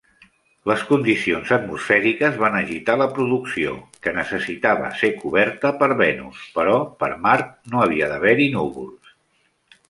Les 0.69 0.83
condicions 0.91 1.49
atmosfèriques 1.57 2.39
van 2.43 2.57
agitar 2.59 2.95
la 3.01 3.07
producció, 3.17 3.73
que 4.07 4.13
necessitava 4.15 4.89
ser 5.03 5.11
coberta 5.19 5.73
per 5.83 5.91
Venus, 6.01 6.41
però 6.57 6.75
per 7.05 7.11
Mart 7.29 7.53
no 7.75 7.85
havia 7.85 8.09
d'haver-hi 8.15 8.51
núvols. 8.57 9.15